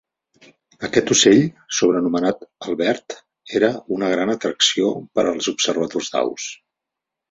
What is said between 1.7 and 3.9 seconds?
sobrenomenat "Albert", era